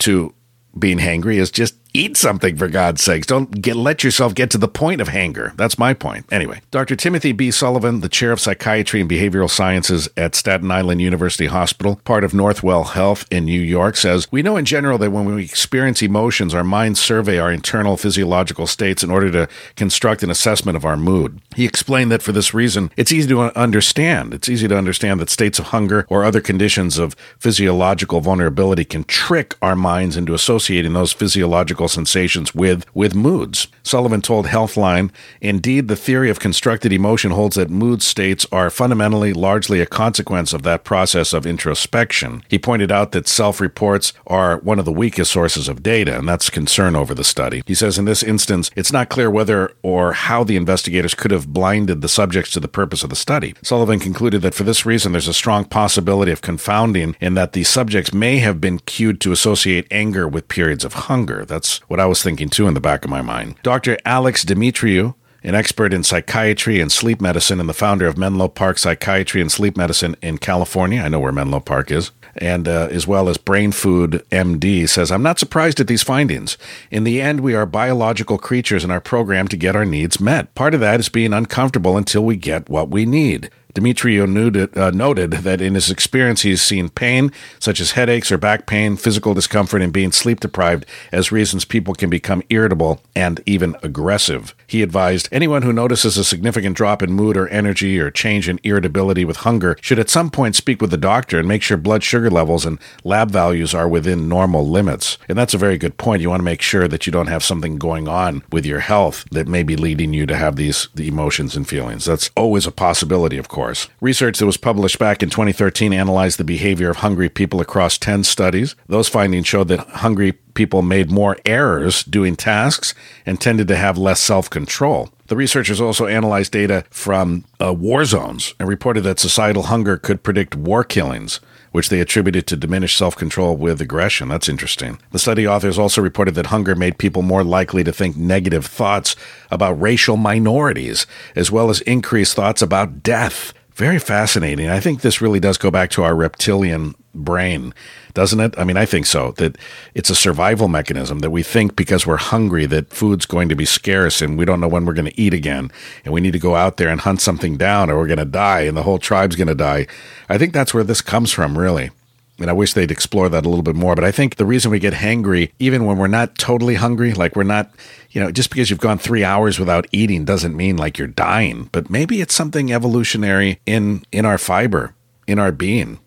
to 0.00 0.34
being 0.76 0.98
hangry 0.98 1.36
is 1.36 1.52
just 1.52 1.75
eat 1.96 2.16
something 2.16 2.56
for 2.56 2.68
God's 2.68 3.02
sakes. 3.02 3.26
Don't 3.26 3.62
get 3.62 3.76
let 3.76 4.04
yourself 4.04 4.34
get 4.34 4.50
to 4.50 4.58
the 4.58 4.68
point 4.68 5.00
of 5.00 5.08
hanger. 5.08 5.52
That's 5.56 5.78
my 5.78 5.94
point. 5.94 6.26
Anyway, 6.30 6.60
Dr. 6.70 6.94
Timothy 6.96 7.32
B. 7.32 7.50
Sullivan, 7.50 8.00
the 8.00 8.08
chair 8.08 8.32
of 8.32 8.40
psychiatry 8.40 9.00
and 9.00 9.10
behavioral 9.10 9.50
sciences 9.50 10.08
at 10.16 10.34
Staten 10.34 10.70
Island 10.70 11.00
University 11.00 11.46
Hospital, 11.46 12.00
part 12.04 12.24
of 12.24 12.32
Northwell 12.32 12.90
Health 12.90 13.26
in 13.30 13.46
New 13.46 13.60
York, 13.60 13.96
says 13.96 14.30
we 14.30 14.42
know 14.42 14.56
in 14.56 14.64
general 14.64 14.98
that 14.98 15.10
when 15.10 15.24
we 15.24 15.44
experience 15.44 16.02
emotions, 16.02 16.54
our 16.54 16.64
minds 16.64 17.00
survey 17.00 17.38
our 17.38 17.50
internal 17.50 17.96
physiological 17.96 18.66
states 18.66 19.02
in 19.02 19.10
order 19.10 19.30
to 19.30 19.48
construct 19.76 20.22
an 20.22 20.30
assessment 20.30 20.76
of 20.76 20.84
our 20.84 20.96
mood. 20.96 21.40
He 21.54 21.64
explained 21.64 22.12
that 22.12 22.22
for 22.22 22.32
this 22.32 22.52
reason, 22.52 22.90
it's 22.96 23.12
easy 23.12 23.28
to 23.28 23.58
understand. 23.58 24.34
It's 24.34 24.48
easy 24.48 24.68
to 24.68 24.76
understand 24.76 25.20
that 25.20 25.30
states 25.30 25.58
of 25.58 25.66
hunger 25.66 26.06
or 26.08 26.24
other 26.24 26.40
conditions 26.40 26.98
of 26.98 27.14
physiological 27.38 28.20
vulnerability 28.20 28.84
can 28.84 29.04
trick 29.04 29.54
our 29.62 29.76
minds 29.76 30.16
into 30.16 30.34
associating 30.34 30.92
those 30.92 31.12
physiological 31.12 31.85
physical 31.86 32.02
sensations 32.02 32.54
with, 32.54 32.84
with 32.94 33.14
moods. 33.14 33.68
Sullivan 33.82 34.20
told 34.20 34.46
Healthline, 34.46 35.10
Indeed, 35.40 35.88
the 35.88 35.96
theory 35.96 36.30
of 36.30 36.40
constructed 36.40 36.92
emotion 36.92 37.30
holds 37.30 37.56
that 37.56 37.70
mood 37.70 38.02
states 38.02 38.46
are 38.50 38.70
fundamentally 38.70 39.32
largely 39.32 39.80
a 39.80 39.86
consequence 39.86 40.52
of 40.52 40.62
that 40.62 40.84
process 40.84 41.32
of 41.32 41.46
introspection. 41.46 42.42
He 42.48 42.58
pointed 42.58 42.90
out 42.90 43.12
that 43.12 43.28
self 43.28 43.60
reports 43.60 44.12
are 44.26 44.58
one 44.58 44.78
of 44.78 44.84
the 44.84 44.92
weakest 44.92 45.30
sources 45.30 45.68
of 45.68 45.82
data, 45.82 46.18
and 46.18 46.28
that's 46.28 46.50
concern 46.50 46.96
over 46.96 47.14
the 47.14 47.24
study. 47.24 47.62
He 47.66 47.74
says 47.74 47.98
in 47.98 48.04
this 48.04 48.22
instance, 48.22 48.70
it's 48.74 48.92
not 48.92 49.08
clear 49.08 49.30
whether 49.30 49.70
or 49.82 50.12
how 50.12 50.44
the 50.44 50.56
investigators 50.56 51.14
could 51.14 51.30
have 51.30 51.52
blinded 51.52 52.00
the 52.00 52.08
subjects 52.08 52.50
to 52.52 52.60
the 52.60 52.68
purpose 52.68 53.04
of 53.04 53.10
the 53.10 53.16
study. 53.16 53.54
Sullivan 53.62 54.00
concluded 54.00 54.42
that 54.42 54.54
for 54.54 54.64
this 54.64 54.84
reason, 54.84 55.12
there's 55.12 55.28
a 55.28 55.34
strong 55.34 55.64
possibility 55.64 56.32
of 56.32 56.42
confounding 56.42 57.14
in 57.20 57.34
that 57.34 57.52
the 57.52 57.64
subjects 57.64 58.12
may 58.12 58.38
have 58.38 58.60
been 58.60 58.80
cued 58.80 59.20
to 59.20 59.32
associate 59.32 59.86
anger 59.90 60.26
with 60.26 60.48
periods 60.48 60.84
of 60.84 60.94
hunger. 61.06 61.44
That's 61.44 61.75
what 61.88 62.00
I 62.00 62.06
was 62.06 62.22
thinking 62.22 62.48
too 62.48 62.66
in 62.66 62.74
the 62.74 62.80
back 62.80 63.04
of 63.04 63.10
my 63.10 63.22
mind. 63.22 63.56
Dr. 63.62 63.98
Alex 64.04 64.44
Dimitriou 64.44 65.14
an 65.46 65.54
expert 65.54 65.94
in 65.94 66.02
psychiatry 66.02 66.80
and 66.80 66.90
sleep 66.90 67.20
medicine 67.20 67.60
and 67.60 67.68
the 67.68 67.74
founder 67.74 68.06
of 68.06 68.18
Menlo 68.18 68.48
Park 68.48 68.78
Psychiatry 68.78 69.40
and 69.40 69.50
Sleep 69.50 69.76
Medicine 69.76 70.16
in 70.20 70.38
California. 70.38 71.00
I 71.00 71.08
know 71.08 71.20
where 71.20 71.30
Menlo 71.30 71.60
Park 71.60 71.92
is. 71.92 72.10
And 72.34 72.66
uh, 72.66 72.88
as 72.90 73.06
well 73.06 73.28
as 73.28 73.38
Brain 73.38 73.70
Food 73.70 74.24
MD 74.30 74.88
says, 74.88 75.12
I'm 75.12 75.22
not 75.22 75.38
surprised 75.38 75.78
at 75.78 75.86
these 75.86 76.02
findings. 76.02 76.58
In 76.90 77.04
the 77.04 77.22
end, 77.22 77.40
we 77.40 77.54
are 77.54 77.64
biological 77.64 78.38
creatures 78.38 78.82
and 78.82 78.92
are 78.92 79.00
programmed 79.00 79.50
to 79.50 79.56
get 79.56 79.76
our 79.76 79.84
needs 79.84 80.18
met. 80.18 80.52
Part 80.56 80.74
of 80.74 80.80
that 80.80 80.98
is 80.98 81.08
being 81.08 81.32
uncomfortable 81.32 81.96
until 81.96 82.24
we 82.24 82.36
get 82.36 82.68
what 82.68 82.90
we 82.90 83.06
need. 83.06 83.48
Dimitriou 83.76 84.26
noted, 84.26 84.76
uh, 84.76 84.90
noted, 84.90 85.32
that 85.32 85.60
in 85.60 85.74
his 85.74 85.90
experience, 85.90 86.40
he's 86.40 86.62
seen 86.62 86.88
pain, 86.88 87.30
such 87.58 87.78
as 87.78 87.90
headaches 87.90 88.32
or 88.32 88.38
back 88.38 88.66
pain, 88.66 88.96
physical 88.96 89.34
discomfort, 89.34 89.82
and 89.82 89.92
being 89.92 90.12
sleep 90.12 90.40
deprived, 90.40 90.86
as 91.12 91.30
reasons 91.30 91.66
people 91.66 91.92
can 91.92 92.08
become 92.08 92.42
irritable 92.48 93.02
and 93.14 93.42
even 93.44 93.76
aggressive. 93.82 94.54
He 94.66 94.82
advised 94.82 95.28
anyone 95.30 95.60
who 95.60 95.74
notices 95.74 96.16
a 96.16 96.24
significant 96.24 96.74
drop 96.74 97.02
in 97.02 97.12
mood 97.12 97.36
or 97.36 97.48
energy 97.48 98.00
or 98.00 98.10
change 98.10 98.48
in 98.48 98.58
irritability 98.64 99.26
with 99.26 99.38
hunger 99.38 99.76
should 99.82 99.98
at 99.98 100.08
some 100.08 100.30
point 100.30 100.56
speak 100.56 100.80
with 100.80 100.90
the 100.90 100.96
doctor 100.96 101.38
and 101.38 101.46
make 101.46 101.62
sure 101.62 101.76
blood 101.76 102.02
sugar 102.02 102.30
levels 102.30 102.64
and 102.64 102.78
lab 103.04 103.30
values 103.30 103.74
are 103.74 103.88
within 103.88 104.26
normal 104.26 104.66
limits. 104.66 105.18
And 105.28 105.36
that's 105.36 105.54
a 105.54 105.58
very 105.58 105.76
good 105.76 105.98
point. 105.98 106.22
You 106.22 106.30
want 106.30 106.40
to 106.40 106.44
make 106.44 106.62
sure 106.62 106.88
that 106.88 107.06
you 107.06 107.12
don't 107.12 107.26
have 107.26 107.44
something 107.44 107.76
going 107.76 108.08
on 108.08 108.42
with 108.50 108.64
your 108.64 108.80
health 108.80 109.26
that 109.32 109.46
may 109.46 109.62
be 109.62 109.76
leading 109.76 110.14
you 110.14 110.24
to 110.24 110.36
have 110.36 110.56
these 110.56 110.88
the 110.94 111.08
emotions 111.08 111.56
and 111.56 111.68
feelings. 111.68 112.06
That's 112.06 112.30
always 112.34 112.66
a 112.66 112.72
possibility, 112.72 113.36
of 113.36 113.48
course 113.48 113.65
Research 114.00 114.38
that 114.38 114.46
was 114.46 114.56
published 114.56 114.98
back 114.98 115.22
in 115.22 115.30
2013 115.30 115.92
analyzed 115.92 116.38
the 116.38 116.44
behavior 116.44 116.90
of 116.90 116.98
hungry 116.98 117.28
people 117.28 117.60
across 117.60 117.98
10 117.98 118.24
studies. 118.24 118.74
Those 118.86 119.08
findings 119.08 119.46
showed 119.46 119.68
that 119.68 119.80
hungry 119.80 120.32
people 120.54 120.82
made 120.82 121.10
more 121.10 121.36
errors 121.44 122.04
doing 122.04 122.36
tasks 122.36 122.94
and 123.24 123.40
tended 123.40 123.68
to 123.68 123.76
have 123.76 123.98
less 123.98 124.20
self 124.20 124.48
control. 124.50 125.10
The 125.26 125.36
researchers 125.36 125.80
also 125.80 126.06
analyzed 126.06 126.52
data 126.52 126.84
from 126.90 127.44
uh, 127.60 127.72
war 127.72 128.04
zones 128.04 128.54
and 128.58 128.68
reported 128.68 129.02
that 129.02 129.18
societal 129.18 129.64
hunger 129.64 129.96
could 129.96 130.22
predict 130.22 130.54
war 130.54 130.84
killings 130.84 131.40
which 131.76 131.90
they 131.90 132.00
attributed 132.00 132.46
to 132.46 132.56
diminished 132.56 132.96
self 132.96 133.14
control 133.16 133.54
with 133.54 133.82
aggression. 133.82 134.28
That's 134.28 134.48
interesting. 134.48 134.98
The 135.10 135.18
study 135.18 135.46
authors 135.46 135.78
also 135.78 136.00
reported 136.00 136.34
that 136.34 136.46
hunger 136.46 136.74
made 136.74 136.96
people 136.96 137.20
more 137.20 137.44
likely 137.44 137.84
to 137.84 137.92
think 137.92 138.16
negative 138.16 138.64
thoughts 138.64 139.14
about 139.50 139.78
racial 139.78 140.16
minorities, 140.16 141.06
as 141.34 141.50
well 141.50 141.68
as 141.68 141.82
increased 141.82 142.34
thoughts 142.34 142.62
about 142.62 143.02
death. 143.02 143.52
Very 143.74 143.98
fascinating. 143.98 144.70
I 144.70 144.80
think 144.80 145.02
this 145.02 145.20
really 145.20 145.38
does 145.38 145.58
go 145.58 145.70
back 145.70 145.90
to 145.90 146.02
our 146.02 146.16
reptilian 146.16 146.94
brain, 147.16 147.74
doesn't 148.14 148.40
it? 148.40 148.54
I 148.58 148.64
mean, 148.64 148.76
I 148.76 148.86
think 148.86 149.06
so. 149.06 149.32
That 149.32 149.56
it's 149.94 150.10
a 150.10 150.14
survival 150.14 150.68
mechanism 150.68 151.20
that 151.20 151.30
we 151.30 151.42
think 151.42 151.76
because 151.76 152.06
we're 152.06 152.16
hungry 152.16 152.66
that 152.66 152.92
food's 152.92 153.26
going 153.26 153.48
to 153.48 153.56
be 153.56 153.64
scarce 153.64 154.22
and 154.22 154.38
we 154.38 154.44
don't 154.44 154.60
know 154.60 154.68
when 154.68 154.84
we're 154.84 154.94
going 154.94 155.10
to 155.10 155.20
eat 155.20 155.34
again 155.34 155.70
and 156.04 156.12
we 156.14 156.20
need 156.20 156.32
to 156.32 156.38
go 156.38 156.54
out 156.54 156.76
there 156.76 156.88
and 156.88 157.00
hunt 157.00 157.20
something 157.20 157.56
down 157.56 157.90
or 157.90 157.96
we're 157.96 158.06
going 158.06 158.18
to 158.18 158.24
die 158.24 158.60
and 158.60 158.76
the 158.76 158.82
whole 158.82 158.98
tribe's 158.98 159.36
going 159.36 159.48
to 159.48 159.54
die. 159.54 159.86
I 160.28 160.38
think 160.38 160.52
that's 160.52 160.74
where 160.74 160.84
this 160.84 161.00
comes 161.00 161.32
from, 161.32 161.58
really. 161.58 161.90
And 162.38 162.50
I 162.50 162.52
wish 162.52 162.74
they'd 162.74 162.90
explore 162.90 163.28
that 163.28 163.46
a 163.46 163.48
little 163.48 163.62
bit 163.62 163.76
more. 163.76 163.94
But 163.94 164.04
I 164.04 164.12
think 164.12 164.36
the 164.36 164.44
reason 164.44 164.70
we 164.70 164.78
get 164.78 164.92
hangry, 164.92 165.52
even 165.58 165.86
when 165.86 165.96
we're 165.96 166.06
not 166.06 166.36
totally 166.36 166.74
hungry, 166.74 167.14
like 167.14 167.34
we're 167.34 167.44
not, 167.44 167.70
you 168.10 168.20
know, 168.20 168.30
just 168.30 168.50
because 168.50 168.68
you've 168.68 168.78
gone 168.78 168.98
three 168.98 169.24
hours 169.24 169.58
without 169.58 169.86
eating 169.90 170.24
doesn't 170.24 170.56
mean 170.56 170.76
like 170.76 170.98
you're 170.98 171.08
dying. 171.08 171.70
But 171.72 171.88
maybe 171.90 172.20
it's 172.20 172.34
something 172.34 172.72
evolutionary 172.72 173.60
in 173.64 174.04
in 174.12 174.26
our 174.26 174.38
fiber, 174.38 174.94
in 175.26 175.38
our 175.38 175.52
being 175.52 175.98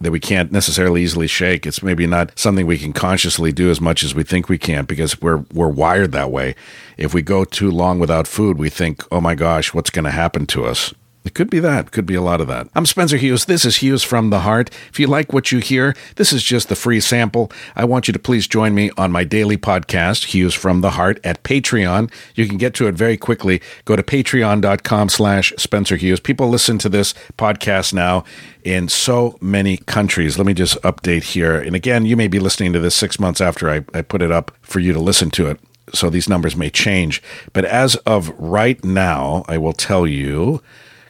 that 0.00 0.10
we 0.10 0.20
can't 0.20 0.52
necessarily 0.52 1.02
easily 1.02 1.26
shake. 1.26 1.66
It's 1.66 1.82
maybe 1.82 2.06
not 2.06 2.38
something 2.38 2.66
we 2.66 2.78
can 2.78 2.92
consciously 2.92 3.52
do 3.52 3.70
as 3.70 3.80
much 3.80 4.02
as 4.02 4.14
we 4.14 4.22
think 4.22 4.48
we 4.48 4.58
can 4.58 4.84
because 4.84 5.20
we're 5.20 5.44
we're 5.52 5.68
wired 5.68 6.12
that 6.12 6.30
way. 6.30 6.54
If 6.96 7.14
we 7.14 7.22
go 7.22 7.44
too 7.44 7.70
long 7.70 7.98
without 7.98 8.26
food, 8.26 8.58
we 8.58 8.68
think, 8.68 9.02
"Oh 9.10 9.20
my 9.20 9.34
gosh, 9.34 9.72
what's 9.72 9.90
going 9.90 10.04
to 10.04 10.10
happen 10.10 10.46
to 10.46 10.64
us?" 10.66 10.92
It 11.26 11.34
could 11.34 11.50
be 11.50 11.58
that. 11.58 11.90
Could 11.90 12.06
be 12.06 12.14
a 12.14 12.22
lot 12.22 12.40
of 12.40 12.46
that. 12.46 12.68
I'm 12.76 12.86
Spencer 12.86 13.16
Hughes. 13.16 13.46
This 13.46 13.64
is 13.64 13.78
Hughes 13.78 14.04
from 14.04 14.30
the 14.30 14.40
Heart. 14.40 14.70
If 14.90 15.00
you 15.00 15.08
like 15.08 15.32
what 15.32 15.50
you 15.50 15.58
hear, 15.58 15.96
this 16.14 16.32
is 16.32 16.40
just 16.40 16.68
the 16.68 16.76
free 16.76 17.00
sample. 17.00 17.50
I 17.74 17.84
want 17.84 18.06
you 18.06 18.12
to 18.12 18.18
please 18.20 18.46
join 18.46 18.76
me 18.76 18.92
on 18.96 19.10
my 19.10 19.24
daily 19.24 19.56
podcast, 19.56 20.26
Hughes 20.26 20.54
from 20.54 20.82
the 20.82 20.90
Heart, 20.90 21.18
at 21.24 21.42
Patreon. 21.42 22.12
You 22.36 22.46
can 22.46 22.58
get 22.58 22.74
to 22.74 22.86
it 22.86 22.94
very 22.94 23.16
quickly. 23.16 23.60
Go 23.86 23.96
to 23.96 24.04
patreon.com 24.04 25.08
slash 25.08 25.52
Spencer 25.58 25.96
Hughes. 25.96 26.20
People 26.20 26.48
listen 26.48 26.78
to 26.78 26.88
this 26.88 27.12
podcast 27.36 27.92
now 27.92 28.22
in 28.62 28.88
so 28.88 29.36
many 29.40 29.78
countries. 29.78 30.38
Let 30.38 30.46
me 30.46 30.54
just 30.54 30.80
update 30.82 31.24
here. 31.24 31.60
And 31.60 31.74
again, 31.74 32.06
you 32.06 32.16
may 32.16 32.28
be 32.28 32.38
listening 32.38 32.72
to 32.74 32.78
this 32.78 32.94
six 32.94 33.18
months 33.18 33.40
after 33.40 33.68
I, 33.68 33.84
I 33.92 34.02
put 34.02 34.22
it 34.22 34.30
up 34.30 34.52
for 34.62 34.78
you 34.78 34.92
to 34.92 35.00
listen 35.00 35.30
to 35.32 35.48
it 35.48 35.58
so 35.92 36.08
these 36.08 36.28
numbers 36.28 36.56
may 36.56 36.70
change. 36.70 37.20
But 37.52 37.64
as 37.64 37.96
of 37.96 38.28
right 38.38 38.82
now, 38.84 39.44
I 39.48 39.58
will 39.58 39.72
tell 39.72 40.06
you 40.06 40.62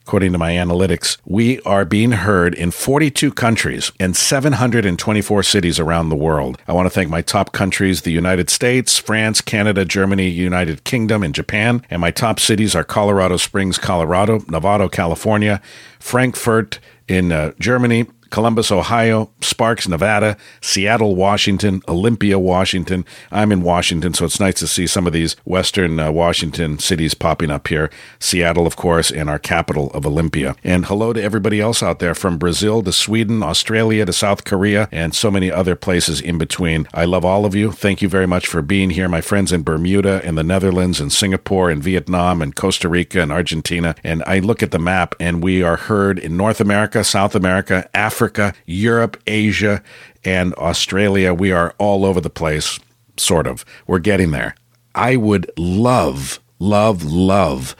According 0.06 0.30
to 0.34 0.38
my 0.38 0.52
analytics, 0.52 1.16
we 1.24 1.60
are 1.62 1.84
being 1.84 2.12
heard 2.12 2.54
in 2.54 2.70
42 2.70 3.32
countries 3.32 3.90
and 3.98 4.16
724 4.16 5.42
cities 5.42 5.80
around 5.80 6.10
the 6.10 6.14
world. 6.14 6.58
I 6.68 6.74
want 6.74 6.86
to 6.86 6.90
thank 6.90 7.10
my 7.10 7.22
top 7.22 7.50
countries 7.50 8.02
the 8.02 8.12
United 8.12 8.48
States, 8.48 9.00
France, 9.00 9.40
Canada, 9.40 9.84
Germany, 9.84 10.28
United 10.28 10.84
Kingdom, 10.84 11.24
and 11.24 11.34
Japan. 11.34 11.82
And 11.90 12.00
my 12.00 12.12
top 12.12 12.38
cities 12.38 12.76
are 12.76 12.84
Colorado 12.84 13.36
Springs, 13.36 13.78
Colorado, 13.78 14.38
Novato, 14.42 14.88
California, 14.88 15.60
Frankfurt 15.98 16.78
in 17.08 17.32
uh, 17.32 17.50
Germany, 17.58 18.06
Columbus, 18.30 18.70
Ohio, 18.72 19.30
Sparks, 19.40 19.88
Nevada, 19.88 20.36
Seattle, 20.60 21.14
Washington, 21.14 21.82
Olympia, 21.88 22.38
Washington. 22.38 23.04
I'm 23.30 23.52
in 23.52 23.62
Washington, 23.62 24.14
so 24.14 24.24
it's 24.24 24.40
nice 24.40 24.54
to 24.56 24.66
see 24.66 24.86
some 24.86 25.06
of 25.06 25.12
these 25.12 25.36
Western 25.44 25.98
uh, 26.00 26.10
Washington 26.10 26.78
cities 26.78 27.14
popping 27.14 27.50
up 27.50 27.68
here. 27.68 27.90
Seattle, 28.18 28.66
of 28.66 28.76
course, 28.76 29.10
and 29.10 29.30
our 29.30 29.38
capital 29.38 29.90
of 29.92 30.06
Olympia. 30.06 30.56
And 30.64 30.86
hello 30.86 31.12
to 31.12 31.22
everybody 31.22 31.60
else 31.60 31.82
out 31.82 31.98
there 31.98 32.14
from 32.14 32.38
Brazil 32.38 32.82
to 32.82 32.92
Sweden, 32.92 33.42
Australia 33.42 34.04
to 34.04 34.12
South 34.12 34.44
Korea, 34.44 34.88
and 34.90 35.14
so 35.14 35.30
many 35.30 35.50
other 35.50 35.76
places 35.76 36.20
in 36.20 36.38
between. 36.38 36.88
I 36.92 37.04
love 37.04 37.24
all 37.24 37.44
of 37.44 37.54
you. 37.54 37.72
Thank 37.72 38.02
you 38.02 38.08
very 38.08 38.26
much 38.26 38.46
for 38.46 38.62
being 38.62 38.90
here. 38.90 39.08
My 39.08 39.20
friends 39.20 39.52
in 39.52 39.62
Bermuda, 39.62 40.20
and 40.24 40.36
the 40.36 40.44
Netherlands, 40.44 41.00
and 41.00 41.12
Singapore, 41.12 41.70
and 41.70 41.82
Vietnam, 41.82 42.42
and 42.42 42.54
Costa 42.54 42.88
Rica, 42.88 43.20
and 43.20 43.32
Argentina. 43.32 43.94
And 44.02 44.22
I 44.26 44.40
look 44.40 44.62
at 44.62 44.70
the 44.70 44.78
map, 44.78 45.14
and 45.20 45.42
we 45.42 45.62
are 45.62 45.76
heard 45.76 46.18
in 46.18 46.36
North 46.36 46.60
America, 46.60 47.04
South 47.04 47.34
America, 47.34 47.88
Africa, 47.94 48.15
Africa, 48.16 48.54
Europe, 48.64 49.22
Asia, 49.26 49.82
and 50.24 50.54
Australia. 50.54 51.34
We 51.34 51.52
are 51.52 51.74
all 51.76 52.06
over 52.06 52.18
the 52.18 52.30
place, 52.30 52.80
sort 53.18 53.46
of. 53.46 53.62
We're 53.86 53.98
getting 53.98 54.30
there. 54.30 54.54
I 54.94 55.16
would 55.16 55.50
love, 55.58 56.40
love, 56.58 57.04
love 57.04 57.76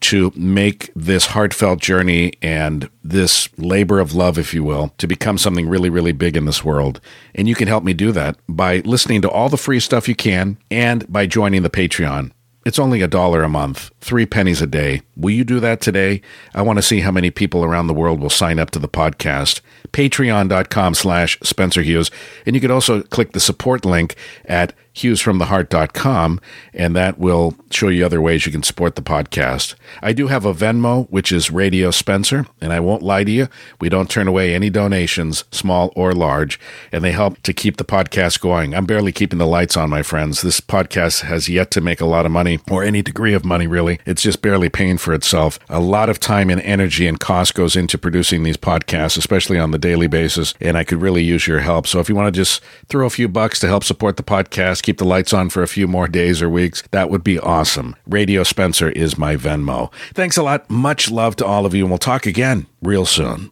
to 0.00 0.30
make 0.36 0.90
this 0.94 1.28
heartfelt 1.28 1.80
journey 1.80 2.34
and 2.42 2.90
this 3.02 3.48
labor 3.56 3.98
of 3.98 4.14
love, 4.14 4.36
if 4.36 4.52
you 4.52 4.62
will, 4.62 4.92
to 4.98 5.06
become 5.06 5.38
something 5.38 5.66
really, 5.66 5.88
really 5.88 6.12
big 6.12 6.36
in 6.36 6.44
this 6.44 6.62
world. 6.62 7.00
And 7.34 7.48
you 7.48 7.54
can 7.54 7.66
help 7.66 7.82
me 7.82 7.94
do 7.94 8.12
that 8.12 8.36
by 8.46 8.80
listening 8.80 9.22
to 9.22 9.30
all 9.30 9.48
the 9.48 9.56
free 9.56 9.80
stuff 9.80 10.06
you 10.06 10.14
can 10.14 10.58
and 10.70 11.10
by 11.10 11.26
joining 11.26 11.62
the 11.62 11.70
Patreon. 11.70 12.32
It's 12.68 12.78
only 12.78 13.00
a 13.00 13.08
dollar 13.08 13.42
a 13.42 13.48
month, 13.48 13.90
three 14.02 14.26
pennies 14.26 14.60
a 14.60 14.66
day. 14.66 15.00
Will 15.16 15.30
you 15.30 15.42
do 15.42 15.58
that 15.58 15.80
today? 15.80 16.20
I 16.54 16.60
want 16.60 16.76
to 16.76 16.82
see 16.82 17.00
how 17.00 17.10
many 17.10 17.30
people 17.30 17.64
around 17.64 17.86
the 17.86 17.94
world 17.94 18.20
will 18.20 18.28
sign 18.28 18.58
up 18.58 18.70
to 18.72 18.78
the 18.78 18.90
podcast. 18.90 19.62
Patreon.com 19.92 20.92
slash 20.92 21.38
Spencer 21.42 21.80
Hughes. 21.80 22.10
And 22.44 22.54
you 22.54 22.60
could 22.60 22.70
also 22.70 23.00
click 23.00 23.32
the 23.32 23.40
support 23.40 23.86
link 23.86 24.16
at 24.44 24.74
hughesfromtheheart.com, 24.98 26.40
and 26.74 26.96
that 26.96 27.18
will 27.18 27.54
show 27.70 27.88
you 27.88 28.04
other 28.04 28.20
ways 28.20 28.46
you 28.46 28.52
can 28.52 28.62
support 28.62 28.94
the 28.94 29.02
podcast. 29.02 29.74
I 30.02 30.12
do 30.12 30.28
have 30.28 30.44
a 30.44 30.54
Venmo, 30.54 31.08
which 31.10 31.32
is 31.32 31.50
Radio 31.50 31.90
Spencer, 31.90 32.46
and 32.60 32.72
I 32.72 32.80
won't 32.80 33.02
lie 33.02 33.24
to 33.24 33.30
you, 33.30 33.48
we 33.80 33.88
don't 33.88 34.10
turn 34.10 34.28
away 34.28 34.54
any 34.54 34.70
donations, 34.70 35.44
small 35.50 35.92
or 35.94 36.12
large, 36.12 36.58
and 36.92 37.04
they 37.04 37.12
help 37.12 37.42
to 37.42 37.52
keep 37.52 37.76
the 37.76 37.84
podcast 37.84 38.40
going. 38.40 38.74
I'm 38.74 38.86
barely 38.86 39.12
keeping 39.12 39.38
the 39.38 39.46
lights 39.46 39.76
on, 39.76 39.90
my 39.90 40.02
friends. 40.02 40.42
This 40.42 40.60
podcast 40.60 41.22
has 41.22 41.48
yet 41.48 41.70
to 41.72 41.80
make 41.80 42.00
a 42.00 42.06
lot 42.06 42.26
of 42.26 42.32
money, 42.32 42.60
or 42.70 42.82
any 42.82 43.02
degree 43.02 43.34
of 43.34 43.44
money, 43.44 43.66
really. 43.66 44.00
It's 44.04 44.22
just 44.22 44.42
barely 44.42 44.68
paying 44.68 44.98
for 44.98 45.14
itself. 45.14 45.58
A 45.68 45.80
lot 45.80 46.08
of 46.08 46.20
time 46.20 46.50
and 46.50 46.60
energy 46.62 47.06
and 47.06 47.20
cost 47.20 47.54
goes 47.54 47.76
into 47.76 47.98
producing 47.98 48.42
these 48.42 48.56
podcasts, 48.56 49.16
especially 49.16 49.58
on 49.58 49.70
the 49.70 49.78
daily 49.78 50.06
basis, 50.06 50.54
and 50.60 50.76
I 50.76 50.84
could 50.84 51.00
really 51.00 51.22
use 51.22 51.46
your 51.46 51.60
help. 51.60 51.86
So 51.86 52.00
if 52.00 52.08
you 52.08 52.14
want 52.14 52.34
to 52.34 52.38
just 52.40 52.62
throw 52.88 53.06
a 53.06 53.10
few 53.10 53.28
bucks 53.28 53.60
to 53.60 53.68
help 53.68 53.84
support 53.84 54.16
the 54.16 54.22
podcast, 54.22 54.82
keep 54.88 54.96
the 54.96 55.04
lights 55.04 55.34
on 55.34 55.50
for 55.50 55.62
a 55.62 55.68
few 55.68 55.86
more 55.86 56.08
days 56.08 56.40
or 56.40 56.48
weeks, 56.48 56.82
that 56.92 57.10
would 57.10 57.22
be 57.22 57.38
awesome. 57.40 57.94
Radio 58.06 58.42
Spencer 58.42 58.88
is 58.88 59.18
my 59.18 59.36
Venmo. 59.36 59.92
Thanks 60.14 60.38
a 60.38 60.42
lot. 60.42 60.70
Much 60.70 61.10
love 61.10 61.36
to 61.36 61.44
all 61.44 61.66
of 61.66 61.74
you, 61.74 61.84
and 61.84 61.90
we'll 61.90 61.98
talk 61.98 62.24
again 62.24 62.66
real 62.80 63.04
soon. 63.04 63.46